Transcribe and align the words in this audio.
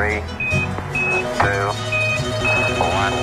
Three, 0.00 0.22
two, 1.40 1.66
one. 2.80 3.14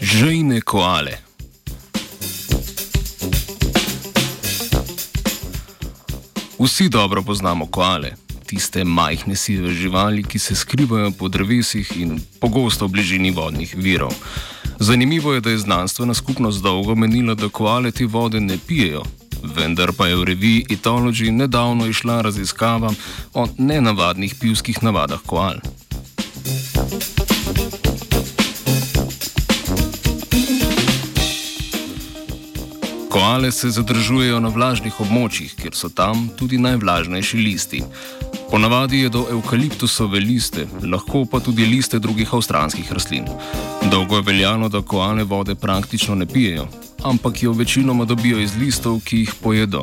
Žejne 0.00 0.60
koale. 0.60 1.18
Vsi 6.58 6.88
dobro 6.88 7.22
poznamo 7.22 7.66
koale, 7.66 8.12
tiste 8.46 8.84
majhne 8.84 9.36
sive 9.36 9.72
živali, 9.74 10.22
ki 10.22 10.38
se 10.38 10.54
skrivajo 10.54 11.10
po 11.10 11.28
drevesih 11.28 11.96
in 11.96 12.20
pogosto 12.40 12.86
v 12.86 12.96
bližini 12.98 13.30
vodnih 13.30 13.74
virov. 13.76 14.12
Zanimivo 14.78 15.34
je, 15.34 15.40
da 15.40 15.50
je 15.50 15.58
znanstvena 15.58 16.14
skupnost 16.14 16.62
dolgo 16.62 16.94
menila, 16.94 17.34
da 17.34 17.48
koale 17.48 17.90
te 17.90 18.06
vode 18.06 18.40
ne 18.40 18.58
pijejo, 18.66 19.02
vendar 19.42 19.92
pa 19.92 20.06
je 20.06 20.16
v 20.16 20.24
reviji 20.24 20.66
Etology 20.70 21.30
nedavno 21.30 21.86
išla 21.86 22.20
raziskava 22.20 22.92
o 23.34 23.46
nenavadnih 23.58 24.34
pivskih 24.40 24.82
navadah 24.82 25.20
koal. 25.26 25.60
Koale 33.08 33.52
se 33.52 33.70
zadržujejo 33.70 34.40
na 34.40 34.48
vlažnih 34.50 35.00
območjih, 35.00 35.52
kjer 35.54 35.76
so 35.78 35.88
tam 35.88 36.28
tudi 36.36 36.58
najvlažnejši 36.58 37.38
listi. 37.38 37.82
Ponavadi 38.54 39.00
jedo 39.00 39.24
evkaliptusove 39.30 40.20
liste, 40.20 40.62
lahko 40.86 41.24
pa 41.26 41.40
tudi 41.42 41.64
liste 41.66 41.98
drugih 41.98 42.34
avstralskih 42.36 42.92
rastlin. 42.92 43.24
Dolgo 43.90 44.20
je 44.20 44.22
veljalo, 44.28 44.68
da 44.68 44.82
koale 44.82 45.24
vode 45.24 45.54
praktično 45.54 46.14
ne 46.14 46.26
pijejo, 46.26 46.68
ampak 47.02 47.42
jo 47.42 47.52
večinoma 47.52 48.04
dobijo 48.04 48.38
iz 48.38 48.54
listov, 48.56 49.00
ki 49.04 49.18
jih 49.24 49.32
pojedo. 49.42 49.82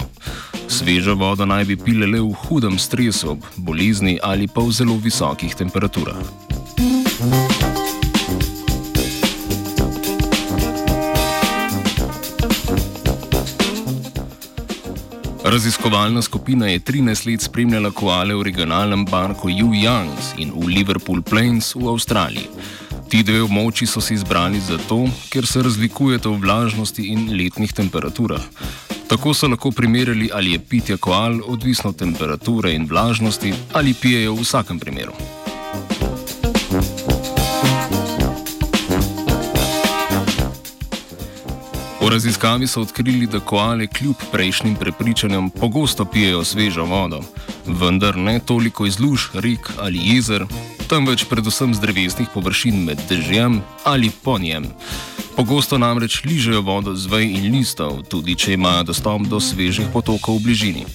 Svežo 0.67 1.17
vodo 1.19 1.45
naj 1.45 1.65
bi 1.65 1.75
pile 1.75 2.07
le 2.07 2.21
v 2.21 2.31
hudem 2.45 2.79
stresu, 2.79 3.35
bolezni 3.57 4.19
ali 4.23 4.47
pa 4.47 4.63
v 4.63 4.71
zelo 4.71 4.95
visokih 4.95 5.55
temperaturah. 5.55 6.50
Raziskovalna 15.51 16.21
skupina 16.21 16.67
je 16.67 16.79
13 16.79 17.27
let 17.27 17.41
spremljala 17.41 17.89
koale 17.91 18.35
v 18.35 18.43
regionalnem 18.43 19.05
parku 19.05 19.49
Yu 19.49 19.73
Youngs 19.75 20.29
in 20.37 20.53
v 20.55 20.67
Liverpool 20.67 21.21
Plains 21.21 21.75
v 21.75 21.89
Avstraliji. 21.91 22.47
Ti 23.09 23.19
dve 23.23 23.41
območji 23.43 23.87
so 23.87 23.99
se 23.99 24.13
izbrali 24.15 24.61
zato, 24.63 25.01
ker 25.27 25.43
se 25.43 25.59
razlikujeta 25.59 26.31
v 26.31 26.39
vlažnosti 26.45 27.03
in 27.03 27.27
letnih 27.35 27.73
temperaturah. 27.73 28.47
Tako 29.11 29.35
so 29.35 29.51
lahko 29.51 29.73
primerjali, 29.75 30.31
ali 30.31 30.55
je 30.55 30.63
pitje 30.63 30.97
koal 30.97 31.41
odvisno 31.43 31.91
od 31.91 31.99
temperature 31.99 32.71
in 32.71 32.87
vlažnosti, 32.87 33.53
ali 33.73 33.93
pijejo 33.93 34.39
v 34.39 34.47
vsakem 34.47 34.79
primeru. 34.79 35.40
V 42.01 42.09
raziskavi 42.09 42.67
so 42.67 42.81
odkrili, 42.81 43.27
da 43.27 43.39
koale 43.39 43.87
kljub 43.87 44.15
prejšnjim 44.31 44.75
prepričanjem 44.75 45.49
pogosto 45.49 46.05
pijejo 46.05 46.43
svežo 46.43 46.85
vodo, 46.85 47.21
vendar 47.65 48.17
ne 48.17 48.39
toliko 48.39 48.85
iz 48.85 48.99
luž, 48.99 49.29
rek 49.33 49.69
ali 49.77 49.99
jezer, 50.03 50.45
temveč 50.89 51.23
predvsem 51.29 51.73
z 51.73 51.79
drevesnih 51.79 52.27
površin 52.33 52.83
med 52.85 52.99
dežjem 53.09 53.61
ali 53.83 54.09
po 54.23 54.39
njem. 54.39 54.65
Pogosto 55.35 55.77
namreč 55.77 56.23
ližejo 56.25 56.61
vodo 56.61 56.95
z 56.95 57.05
vej 57.05 57.29
in 57.37 57.53
listov, 57.53 58.01
tudi 58.09 58.35
če 58.35 58.53
imajo 58.53 58.83
dostop 58.89 59.21
do 59.29 59.39
svežih 59.39 59.93
potokov 59.93 60.41
v 60.41 60.43
bližini. 60.49 60.85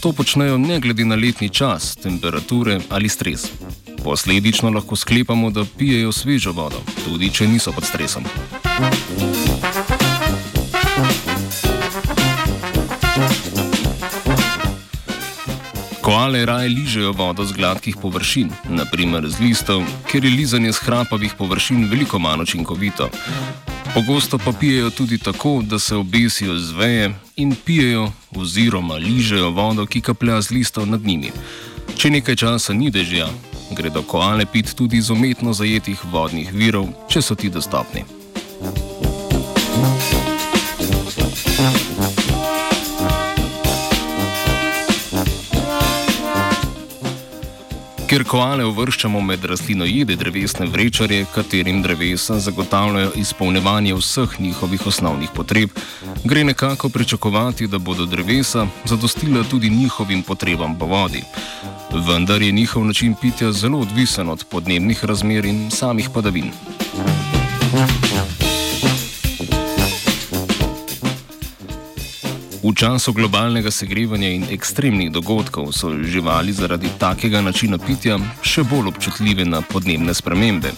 To 0.00 0.12
počnejo 0.12 0.58
ne 0.58 0.80
glede 0.80 1.04
na 1.04 1.14
letni 1.14 1.48
čas, 1.48 1.94
temperature 1.96 2.80
ali 2.88 3.08
stres. 3.08 3.46
Posledično 4.04 4.70
lahko 4.70 4.96
sklepamo, 4.96 5.50
da 5.50 5.64
pijejo 5.78 6.12
svežo 6.12 6.52
vodo, 6.52 6.82
tudi 7.04 7.30
če 7.30 7.48
niso 7.48 7.72
pod 7.72 7.84
stresom. 7.84 8.26
Koale 16.10 16.46
raje 16.46 16.68
ližejo 16.68 17.12
vodo 17.12 17.44
z 17.46 17.52
gladkih 17.54 17.96
površin, 18.02 18.48
naprimer 18.66 19.28
z 19.30 19.38
listov, 19.38 19.84
ker 20.10 20.24
je 20.26 20.30
lizanje 20.34 20.72
z 20.72 20.82
hrapavih 20.82 21.36
površin 21.38 21.84
veliko 21.86 22.18
manj 22.18 22.42
učinkovito. 22.42 23.06
Pogosto 23.94 24.38
pa 24.38 24.50
pijejo 24.52 24.90
tudi 24.90 25.18
tako, 25.18 25.62
da 25.62 25.78
se 25.78 25.94
obesijo 25.96 26.58
z 26.58 26.72
veje 26.72 27.14
in 27.36 27.54
pijejo 27.64 28.10
oziroma 28.34 28.94
ližejo 28.94 29.50
vodo, 29.50 29.86
ki 29.86 30.00
kaplja 30.00 30.40
z 30.42 30.50
listov 30.50 30.86
nad 30.86 31.06
njimi. 31.06 31.30
Če 31.96 32.10
nekaj 32.10 32.36
časa 32.36 32.74
ni 32.74 32.90
dežja, 32.90 33.28
gredo 33.70 34.02
koale 34.02 34.46
pit 34.46 34.74
tudi 34.74 34.98
iz 34.98 35.10
umetno 35.10 35.52
zajetih 35.52 36.02
vodnih 36.10 36.50
virov, 36.52 36.90
če 37.06 37.22
so 37.22 37.38
ti 37.38 37.50
dostopni. 37.50 38.02
Ker 48.10 48.24
koale 48.26 48.64
uvrščamo 48.66 49.20
med 49.22 49.44
rastlinojede 49.46 50.16
drevesne 50.18 50.64
vrečarje, 50.66 51.28
katerim 51.30 51.78
drevesa 51.84 52.40
zagotavljajo 52.42 53.12
izpolnjevanje 53.22 53.94
vseh 53.94 54.34
njihovih 54.40 54.86
osnovnih 54.90 55.30
potreb, 55.34 55.78
gre 56.24 56.42
nekako 56.44 56.88
pričakovati, 56.88 57.68
da 57.70 57.78
bodo 57.78 58.06
drevesa 58.10 58.66
zadostila 58.84 59.44
tudi 59.50 59.70
njihovim 59.70 60.22
potrebam 60.26 60.74
po 60.78 60.90
vodi. 60.90 61.22
Vendar 62.08 62.42
je 62.42 62.52
njihov 62.52 62.84
način 62.84 63.14
pitja 63.14 63.52
zelo 63.52 63.78
odvisen 63.78 64.28
od 64.28 64.44
podnebnih 64.50 65.04
razmer 65.04 65.44
in 65.44 65.70
samih 65.70 66.10
padavin. 66.14 66.50
V 72.70 72.74
času 72.78 73.10
globalnega 73.12 73.70
segrevanja 73.70 74.28
in 74.30 74.44
ekstremnih 74.46 75.10
dogodkov 75.10 75.72
so 75.74 75.90
živali 75.90 76.52
zaradi 76.54 76.86
takega 77.02 77.40
načina 77.42 77.78
pitja 77.82 78.14
še 78.46 78.62
bolj 78.62 78.92
občutljive 78.92 79.42
na 79.42 79.58
podnebne 79.58 80.14
spremembe, 80.14 80.70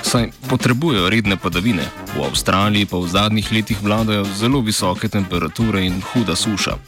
saj 0.00 0.30
potrebujejo 0.48 1.10
redne 1.12 1.36
padavine. 1.36 1.84
V 2.16 2.24
Avstraliji 2.24 2.88
pa 2.88 2.96
v 2.96 3.10
zadnjih 3.12 3.50
letih 3.52 3.82
vladajo 3.84 4.24
zelo 4.40 4.62
visoke 4.64 5.10
temperature 5.12 5.84
in 5.84 6.00
huda 6.00 6.32
suša. 6.32 6.78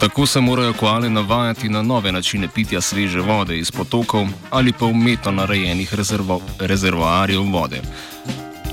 Tako 0.00 0.24
se 0.26 0.40
morajo 0.40 0.72
koale 0.80 1.10
navajati 1.10 1.68
na 1.68 1.82
nove 1.82 2.12
načine 2.12 2.48
pitja 2.48 2.80
sveže 2.80 3.20
vode 3.20 3.58
iz 3.58 3.68
potokov 3.70 4.32
ali 4.50 4.72
pa 4.72 4.88
umetno 4.88 5.32
narejenih 5.44 5.94
rezervo 5.94 6.40
rezervoarjev 6.58 7.44
vode. 7.52 7.84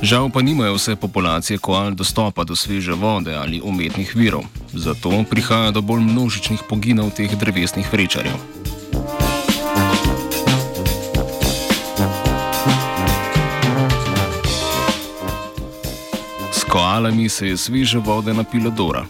Žal 0.01 0.29
pa 0.33 0.41
nimajo 0.41 0.73
vse 0.73 0.95
populacije 0.95 1.57
koal 1.57 1.93
dostopa 1.93 2.43
do 2.43 2.55
sveže 2.55 2.93
vode 2.93 3.35
ali 3.35 3.61
umetnih 3.63 4.15
virov, 4.15 4.41
zato 4.73 5.23
prihaja 5.29 5.71
do 5.71 5.81
bolj 5.81 6.01
množičnih 6.01 6.65
poginov 6.69 7.13
teh 7.13 7.29
drevesnih 7.29 7.85
vrečarjev. 7.93 8.33
S 16.51 16.63
koalami 16.65 17.29
se 17.29 17.47
je 17.47 17.57
sveže 17.57 17.97
vode 17.97 18.33
napila 18.33 18.69
Dora. 18.69 19.05